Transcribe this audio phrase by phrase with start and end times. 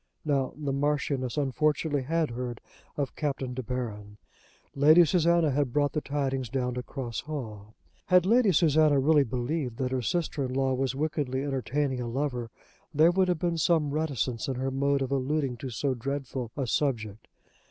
[0.25, 2.59] Now the Marchioness unfortunately had heard
[2.97, 4.17] of Captain De Baron.
[4.73, 7.75] Lady Susanna had brought the tidings down to Cross Hall.
[8.07, 12.49] Had Lady Susanna really believed that her sister in law was wickedly entertaining a lover,
[12.91, 16.65] there would have been some reticence in her mode of alluding to so dreadful a
[16.65, 17.27] subject.